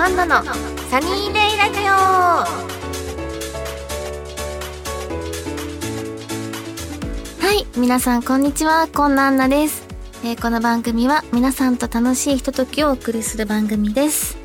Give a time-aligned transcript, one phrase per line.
[0.00, 1.92] アンナのサニーデイラジオ。
[7.44, 8.86] はい皆さんこんにちは。
[8.86, 9.84] こんなアンナです、
[10.22, 14.38] えーこの番組は皆さんと楽しいひとときをお送りする番組です。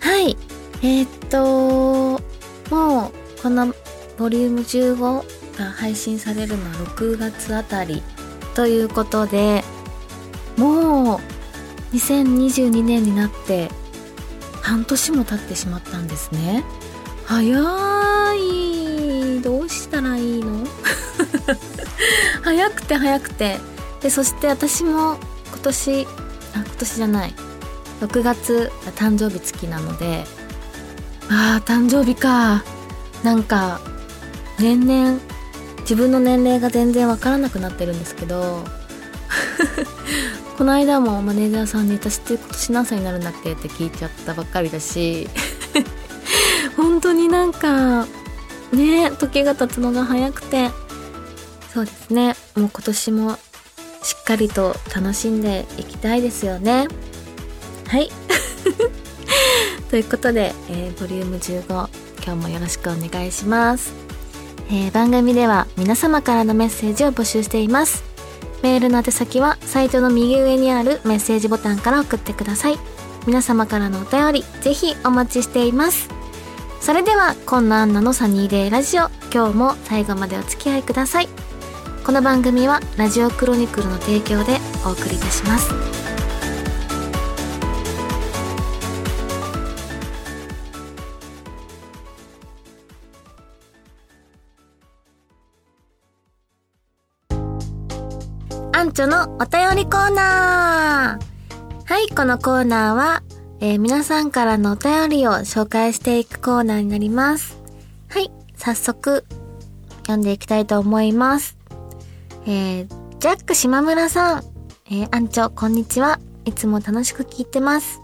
[0.00, 0.36] はい
[0.82, 2.20] えー、っと
[2.74, 3.72] もうこの
[4.18, 8.02] ボリューム15が配信されるのは6月あたり
[8.56, 9.62] ということで
[10.56, 11.20] も
[11.92, 13.70] う2022年になって
[14.68, 16.62] 半年も経ってしまったんですね。
[17.24, 17.58] 早
[18.34, 19.40] い。
[19.40, 20.66] どうしたらいいの？
[22.44, 23.58] 早くて早くて。
[24.02, 25.16] でそして私も
[25.48, 26.06] 今年
[26.54, 27.34] あ今年じゃない。
[28.02, 30.26] 6月が誕生日月なので。
[31.30, 32.62] あー誕生日か。
[33.22, 33.80] なんか
[34.58, 35.18] 年々
[35.80, 38.64] 自分の年齢が全然わからなくなってるんですけど。
[40.58, 45.28] この間もマネージャーさんに「私って今年何歳になるんだっけ?」って聞いちゃったばっかりだし
[46.76, 48.06] 本当になんか
[48.72, 50.70] ね時が経つのが早くて
[51.72, 52.34] そうですね。
[52.56, 53.38] もう今年も
[54.02, 56.88] しっかりと楽しんでいきたいですよね。
[57.86, 58.10] はい。
[59.90, 61.88] ということで、えーボリューム15
[62.24, 63.92] 今日もよろしくお願いします、
[64.70, 68.07] えー番組では皆様からのメッセージを募集しています。
[68.62, 72.78] メールの宛先はサイトの右上にあるメッセージボタンから送ってください。
[73.26, 76.08] 皆様からのお便りぜひお待ちしています。
[76.80, 79.10] それではこんなアンナのサニーデイラジオ。
[79.32, 81.28] 今日も最後までお付き合いください。
[82.04, 85.97] この番組はラジオクロニクルの提供でお送りいたします。
[98.98, 103.22] アンチョのお便りコーナーはい、このコーナーは、
[103.60, 107.60] えー皆さんからのお便りを紹介していくコーナーになります。
[108.08, 109.24] はい、早速、
[110.00, 111.56] 読んでいきたいと思います。
[112.44, 112.86] えー
[113.20, 114.44] ジャック島村さん、
[114.86, 116.18] えーアンチョ、こんにちは。
[116.44, 118.00] いつも楽しく聞いてます。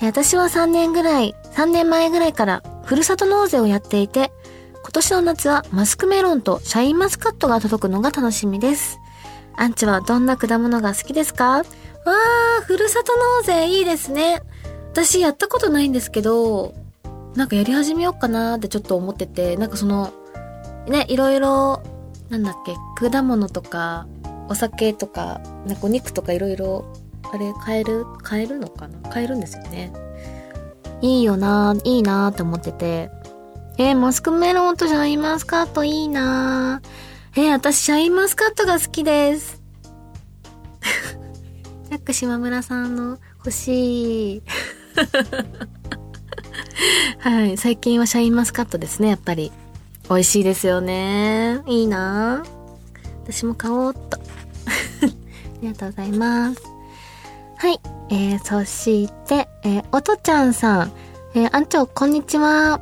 [0.00, 4.32] えー私は3年ぐらい、3年前ぐらいから、ふるさと納税をやっていて、
[4.82, 9.01] 今年の夏はマスクメロンとシャインマスカットが届くのが楽しみです。
[9.56, 11.58] アンチはどんな果物が好きですか？
[11.58, 14.42] わー、ふるさと納税いいですね。
[14.92, 16.74] 私やったことないんですけど、
[17.34, 20.12] なんかやり始めようかなーってちょっと思ってて、なんかその、
[20.86, 21.82] ね、いろいろ、
[22.28, 22.74] なんだっけ、
[23.08, 24.06] 果物とか、
[24.48, 26.84] お酒とか、なんかお肉とかいろいろ、
[27.32, 29.08] あれ、買える、買えるのかな？
[29.08, 29.92] 買えるんですよね。
[31.00, 33.10] いいよなーいいなーって思ってて。
[33.78, 36.88] えーマスクメロンとシャインマスカットいいなー
[37.34, 39.62] えー私シャインマスカットが好きです。
[41.88, 44.42] ジャック島村さんの欲しい。
[47.20, 47.56] はい。
[47.56, 49.50] 最近はシャインマスカットですね、やっぱり。
[50.10, 51.62] 美味しいですよね。
[51.66, 52.44] いいな
[53.24, 54.18] 私も買おうっと。
[54.20, 54.20] あ
[55.62, 56.60] りがとうございます。
[57.56, 57.80] はい。
[58.10, 60.92] えー、そして、えー、おとちゃんさん。
[61.34, 62.78] えー、あんちょ、こんにちは。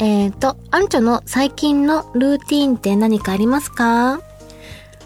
[0.00, 4.20] えーと、アンチョの最近のルーティーンって何かありますか？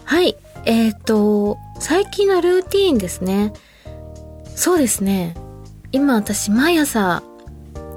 [0.05, 0.35] はい。
[0.65, 3.53] えーと、最近のルーティーンですね。
[4.55, 5.35] そうですね。
[5.91, 7.23] 今私毎朝、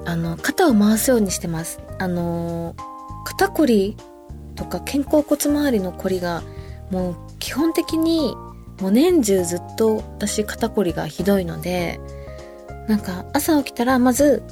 [0.07, 1.81] あの、肩を回すようにしてます。
[1.99, 2.75] あの、
[3.25, 3.97] 肩こり
[4.55, 6.43] とか肩甲骨周りのこりが、
[6.91, 8.35] もう基本的に、
[8.81, 12.01] もう年中ずっと私肩こりがひどいので、
[12.89, 14.43] なんか朝起きたらまず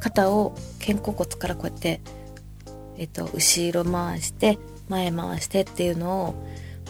[0.00, 2.00] 肩を肩甲骨からこうやって、
[2.98, 4.58] えっと、後ろ回して
[4.88, 6.34] 前回してっていうのを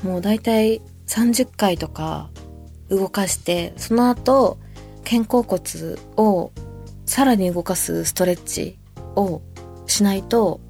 [0.03, 2.28] もう大体30回とか
[2.88, 4.59] 動かしてその後
[5.05, 5.62] 肩甲骨
[6.16, 6.50] を
[7.06, 8.78] さらに動かすストレッチ
[9.15, 9.43] を
[9.87, 10.61] しないと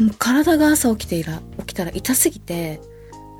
[0.00, 2.80] もう体が朝起きていら起きたら痛すぎて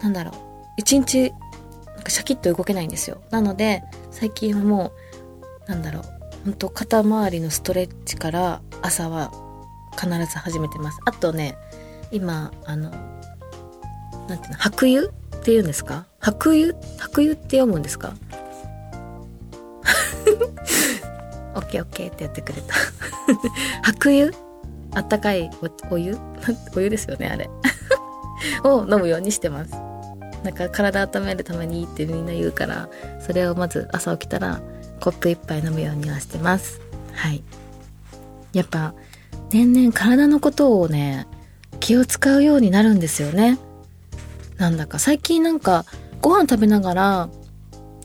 [0.02, 0.34] なんだろう
[0.76, 3.20] 一日なんかシャキッと動けないんですよ。
[3.31, 4.93] なので最近はも
[5.66, 9.31] うなんだろう本当肩周りのストレッチから朝は
[9.98, 10.98] 必ず始めてます。
[11.04, 11.56] あとね
[12.10, 12.90] 今あの
[14.28, 16.06] なんていうの白湯って言うんですか？
[16.20, 16.75] 白湯？
[16.98, 18.14] 白湯って読むんですか？
[21.54, 22.75] オッケーオッケーってやってくれた。
[23.92, 24.32] 白湯？
[24.94, 25.50] あったかい
[25.90, 26.16] おお湯？
[26.75, 27.50] お湯ですよねあれ。
[28.64, 29.72] を飲むようにしてます。
[30.42, 32.88] なんか体温めるためにいいってみんな言うから
[33.20, 34.62] それをまず朝起きたら
[35.00, 36.81] コップ一杯飲むようにはしてます。
[37.14, 37.43] はい。
[38.52, 38.94] やっぱ
[39.50, 41.26] 年々体のことをね
[41.81, 43.58] 気を使うようになるんですよね。
[44.58, 44.99] なんだか。
[44.99, 45.85] 最近なんか
[46.20, 47.29] ご飯食べながら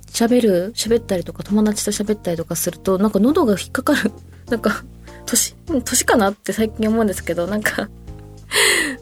[0.08, 4.12] 喋る喋ったりとか友達と喋ったりとかするとなんか喉が引っかかる。
[4.50, 4.84] なんか
[5.26, 7.90] 年年かなって最近思うんですけどなんか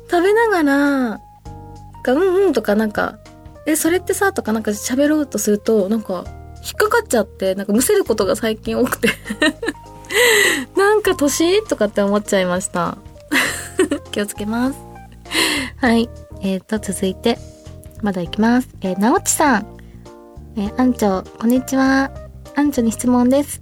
[0.09, 1.19] 食べながら
[2.07, 3.19] うんうんとかなんか
[3.65, 6.25] えそれってさとかなんか喋ろうとするとなんか
[6.63, 9.09] 引っかかっちゃってなんかむせることが最近多くて。
[10.77, 12.97] なんか年とかって思っちゃいました。
[14.11, 14.79] 気をつけます。
[15.77, 16.09] はい。
[16.41, 17.37] えーと続いて。
[18.01, 18.69] まだ行きます。
[18.81, 19.77] えー、なおちさん。
[20.55, 22.11] えー、アンチョこんにちは。
[22.55, 23.61] アンチョに質問です。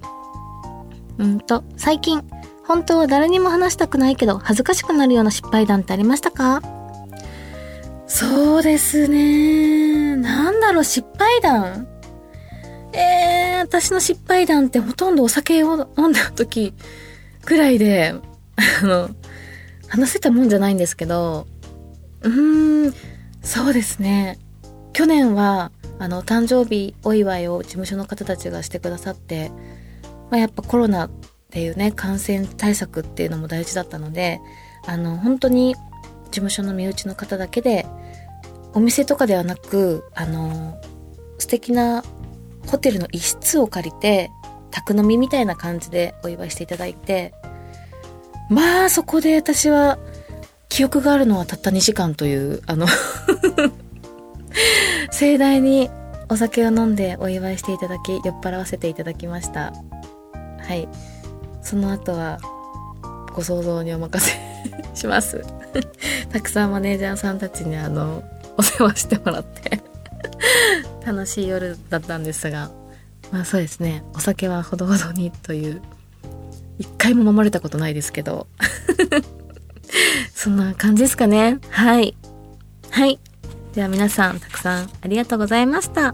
[1.17, 2.23] うんと最近
[2.67, 6.61] 本当は誰にも話したくないけど恥ずかしくなるような失敗談ってありましたか？
[8.07, 10.15] そうですね。
[10.17, 11.87] なんだろう、失敗談。
[12.93, 16.73] えー、私の失敗談ってほとんどお酒を飲んだ時
[17.43, 18.13] くらいで、
[18.81, 19.09] あの、
[19.87, 21.47] 話せたもんじゃないんですけど、
[22.21, 22.93] うーん、
[23.41, 24.37] そうですね。
[24.93, 29.51] 去年は、あの、誕生日お祝いを事務所の方たちがしてくださって、
[30.29, 31.11] まあ、やっぱコロナっ
[31.51, 34.39] ていうね、感染対策っていうのも大事だったので、
[34.85, 35.81] あの、本当に事
[36.31, 37.85] 務所の身内の方だけで、
[38.73, 40.79] お店とかではなく、あの、
[41.37, 42.03] 素敵な
[42.67, 44.31] ホテルの一室を借りて、
[44.71, 47.33] 宅飲みみたいな感じでお祝いしていただいて、
[48.49, 49.97] まあそこで私は
[50.69, 52.87] 記憶があるのはたった2時間という、あの
[55.11, 55.89] 盛大に
[56.29, 59.73] お酒を飲んでお祝いしていただき、酔っ払わせていただきました。
[60.59, 60.87] はい。
[61.61, 62.39] その後は
[63.33, 64.33] ご想像にお任せ
[64.93, 65.43] します
[66.31, 68.23] たくさんマネージャーさんたちにあの
[68.57, 69.79] お世話してもらって
[71.05, 72.71] 楽しい夜だったんですが
[73.31, 75.81] まあそうですねお酒はほどほどにという
[76.79, 78.47] 一回も飲まれたことないですけど
[80.33, 81.59] そんな感じですかね。
[81.69, 82.15] はい。
[82.89, 83.19] はい。
[83.73, 86.13] では皆さんたくさんありがとうございました、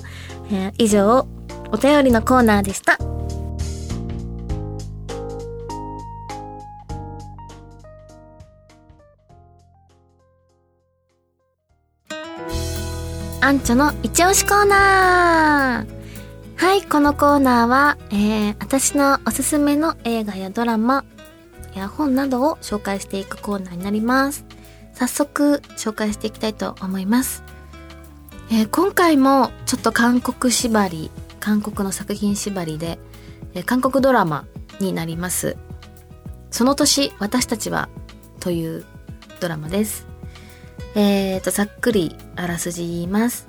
[0.52, 1.28] えー、以上
[1.72, 2.98] お便りのコーナーでした。
[13.48, 21.06] アンチョの一押しコーナーはい、このコーナーは、えー、私のおすすめの映画やドラマ
[21.74, 24.46] や本などを紹介していくコーナーになります。
[24.92, 27.42] 早速紹介していきたいと思います。
[28.52, 31.10] えー、今回もちょっと韓国縛り、
[31.40, 33.00] 韓国の作品縛りで、
[33.54, 34.44] えー、韓国ドラマ
[34.82, 35.56] になります。
[36.52, 37.88] その年、私たちは
[38.42, 38.84] という
[39.40, 40.06] ドラマです。
[40.96, 43.48] えーと、ざっくりあらすじ言います。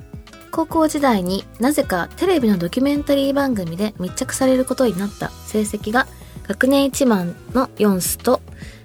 [0.51, 6.07] 高校時代になぜかテレビのドキュメンタリー番組で密着されることになった成績が
[6.47, 8.41] 学年一番のヨンスと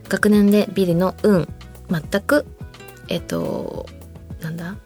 [0.08, 1.48] 学年でビリの運。
[1.90, 2.46] 全く
[3.08, 3.86] えっと
[4.40, 4.76] なんだ？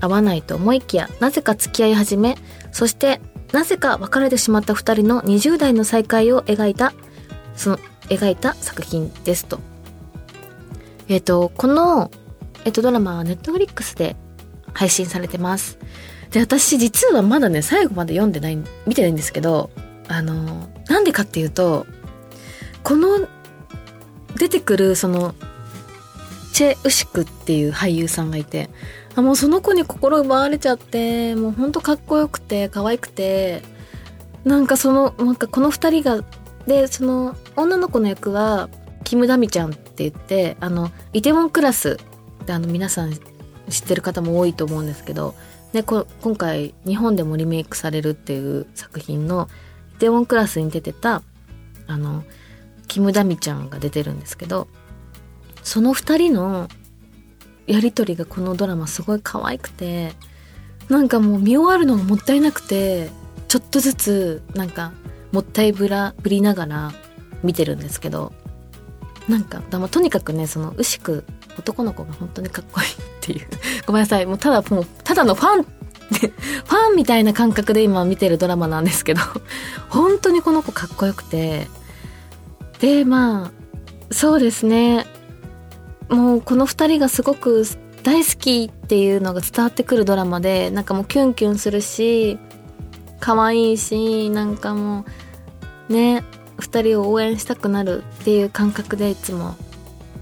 [0.00, 2.36] 合わないと思いきやなぜか付き合い始め
[2.72, 3.20] そして
[3.52, 6.92] なぜか別れてしまった二人の20代の再会を描いた
[7.54, 9.60] その描いた作品ですと。
[11.08, 12.10] えっとこの
[12.64, 14.16] えっと、ドラマはネットフリックスで
[14.72, 15.78] 配信されてます。
[16.30, 19.70] で、私実はまだね、最後まで読んでない、見てないんですけど、
[20.08, 21.86] あの、なんでかっていうと、
[22.82, 23.28] この、
[24.36, 25.34] 出てくる、その、
[26.52, 28.70] チェ・ウシクっていう俳優さんがいて、
[29.16, 33.62] あもうその子に心奪われちゃって、もうほんとかっこよくて、可愛くて、
[34.44, 36.24] なんかその、なんかこの二人が、
[36.66, 38.68] で、その、女の子の役は、
[39.04, 41.98] キム・ダミちゃんって言って、あの、イテウォンクラス
[42.50, 45.36] であの皆さん知ってる方も多いと思うんですけど、
[45.72, 46.04] で今
[46.36, 49.48] 回日本でもリメイクされるっていう作品の
[49.94, 51.22] 「イテウォンクラス」に出てた
[51.86, 52.24] あの
[52.88, 54.66] キム・ダミちゃんが出てるんですけど
[55.62, 56.68] その2人の
[57.68, 60.14] やり取りがこのドラマすごい可愛くて
[60.88, 63.10] なんかもう見終わるのがもったいなくて
[63.46, 64.90] ちょっとずつなんか
[65.30, 66.92] もったいぶらぶりながら
[67.44, 68.32] 見てるんですけど
[69.28, 71.22] なんかとにかくねその牛久
[71.58, 72.90] 男の子が本当にかっこいいっ
[73.20, 73.46] ていう。
[73.86, 74.26] ごめんなさい。
[74.26, 75.62] もうただもうただのファン
[76.10, 79.20] ファンみたいな感覚で今見てるドラマなんですけど
[79.88, 81.68] 本当にこの子かっこよくて。
[82.80, 83.50] でまあ
[84.10, 85.06] そうですね。
[86.08, 87.64] もうこの2人がすごく
[88.02, 92.38] 大好きっていうのが伝わってくるドラマでなんかもうキュンキュンするし
[93.20, 95.04] 可愛いしなんかも
[95.88, 96.24] うね
[96.58, 99.56] 2人を応援したくなるっていう感覚でいつも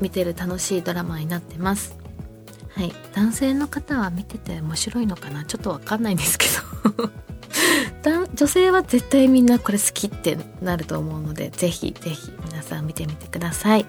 [0.01, 1.97] 見てる楽しいドラマになってます。
[2.71, 5.45] はい、男性の方は見てて面白いのかな？
[5.45, 6.47] ちょっとわかんないんですけ
[6.95, 7.11] ど。
[8.35, 13.85] 女性は絶対みんなこれ好きってなると思うのでぜひぜひ皆さん見てみてください。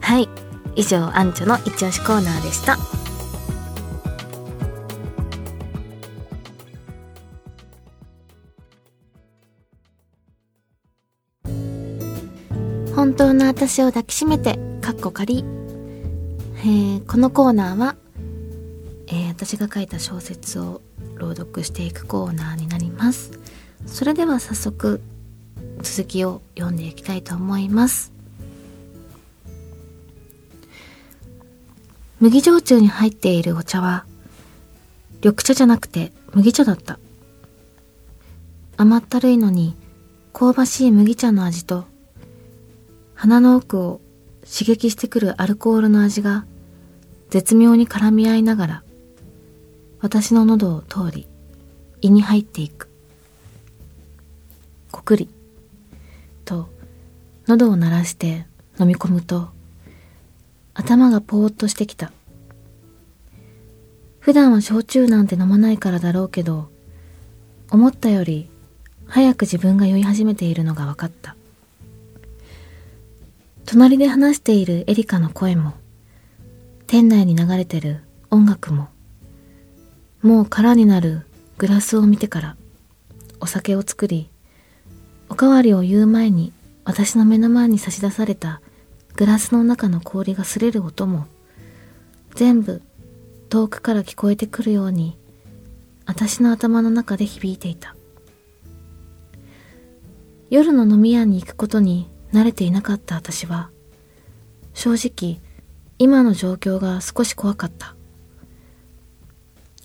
[0.00, 0.28] はい。
[0.76, 2.78] 以上アンチョの一押しコーナーでした。
[12.94, 15.44] 本当の私を抱きしめてかっこ仮。
[16.56, 17.94] えー、このコーナーは、
[19.06, 20.82] えー、私が書いた小説を
[21.14, 23.30] 朗読していくコーナーになります。
[23.86, 25.00] それでは早速、
[25.82, 28.12] 続きを読んでいきたいと思います。
[32.18, 34.04] 麦焼酎に入っているお茶は、
[35.22, 36.98] 緑茶じゃなくて麦茶だった。
[38.76, 39.76] 甘ったるいのに
[40.32, 41.84] 香ばしい麦茶の味と
[43.14, 44.00] 鼻の奥を
[44.52, 46.44] 刺激してくるアルコールの味が
[47.30, 48.82] 絶妙に絡み合いながら
[50.00, 51.26] 私の喉を通り
[52.02, 52.90] 胃に入っていく。
[54.90, 55.30] こくり
[56.44, 56.68] と
[57.46, 58.44] 喉を鳴らして
[58.78, 59.48] 飲み込むと
[60.74, 62.12] 頭がぽーっとしてきた。
[64.20, 66.68] 普段は焼酎なんて飲まないからだろうけど
[67.70, 68.50] 思ったより
[69.06, 71.36] 早く自分が酔い始めているのが分かった。
[73.66, 75.74] 隣で話しているエリカの声も、
[76.86, 78.88] 店内に流れてる音楽も、
[80.20, 81.26] もう空になる
[81.58, 82.56] グラスを見てから
[83.40, 84.30] お酒を作り、
[85.28, 86.52] おかわりを言う前に
[86.84, 88.60] 私の目の前に差し出された
[89.16, 91.26] グラスの中の氷が擦れる音も、
[92.34, 92.82] 全部
[93.48, 95.16] 遠くから聞こえてくるように、
[96.04, 97.94] 私の頭の中で響いていた。
[100.50, 103.70] 夜の飲み屋に行くことに慣れていなかった私は、
[104.74, 105.40] 正直、
[105.98, 107.94] 今の状況が少し怖かった。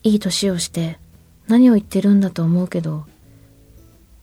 [0.04, 1.00] いい年をして
[1.48, 3.06] 何を言ってるんだと思うけど、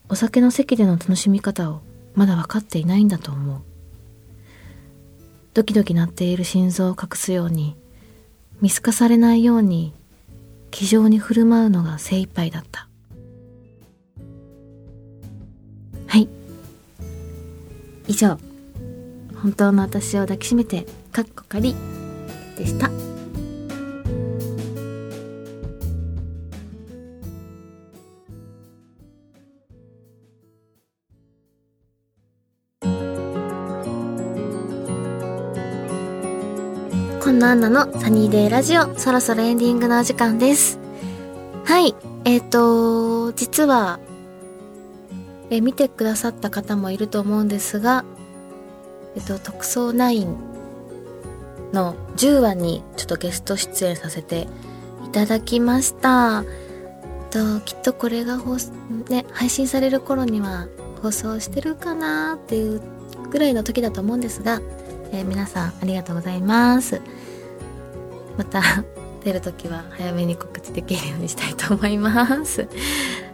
[0.08, 1.82] お酒の席での楽しみ方を
[2.14, 3.60] まだ分かっていないんだと思う。
[5.52, 7.76] ドキドキ鳴っている心臓を隠すように、
[8.60, 9.92] 見透かされないように、
[10.70, 12.83] 気丈に振る舞うのが精一杯だった。
[18.06, 18.38] 以上。
[19.44, 21.75] 本当の私を抱きしめてかっこかり
[22.56, 22.88] でした。
[37.20, 40.78] こんなアンナのサニーデイラジオそろそろエンディングのお時間です。
[41.64, 41.94] はい。
[42.25, 43.99] えっ、ー、と実は
[45.56, 48.04] え見てくださった方もいると思うんですが、
[49.16, 54.49] えっと、特捜9の10話にちょっとゲスト出演させて
[55.04, 56.44] いただきました。
[57.30, 58.56] ときっとこれが放
[59.08, 60.68] ね、配信される頃には
[61.02, 62.80] 放送してるかなっていう
[63.30, 64.61] ぐらいの時だと思うんですが、
[65.11, 67.02] えー、皆さんありがとうございます。
[68.38, 68.62] また
[69.25, 72.68] 出る時は早めに告知できるようにしたいと思います。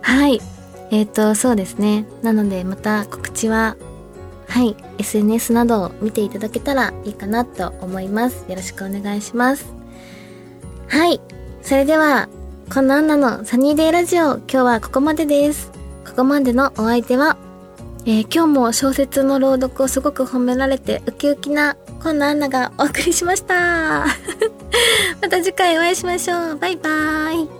[0.01, 0.41] はい。
[0.91, 2.05] えっ、ー、と、そうですね。
[2.23, 3.77] なので、また告知は、
[4.49, 8.45] はい、SNS などを見ていただけたらいいかなと思います。
[8.49, 9.73] よろしくお願いします。
[10.89, 11.21] はい。
[11.63, 12.29] それでは、
[12.73, 15.71] こんなアンナのサニーデイラジオ、今日はここまでです。
[16.07, 17.37] ここまでのお相手は、
[18.07, 24.07] えー、今日も小説の朗読をすごく褒められてウキウキなこんなアンナがお送りしました。
[25.21, 26.57] また次回お会いしましょう。
[26.57, 27.60] バイバーイ。